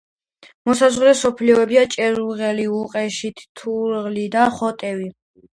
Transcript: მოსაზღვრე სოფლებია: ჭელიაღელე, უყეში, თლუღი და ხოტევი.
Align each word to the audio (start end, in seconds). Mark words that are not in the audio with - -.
მოსაზღვრე 0.69 1.11
სოფლებია: 1.19 1.83
ჭელიაღელე, 1.95 2.67
უყეში, 2.79 3.33
თლუღი 3.63 4.29
და 4.39 4.49
ხოტევი. 4.59 5.09